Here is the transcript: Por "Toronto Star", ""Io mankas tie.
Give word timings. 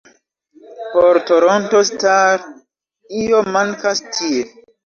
Por 0.93 1.19
"Toronto 1.31 1.83
Star", 1.91 2.41
""Io 3.27 3.43
mankas 3.59 4.05
tie. 4.17 4.43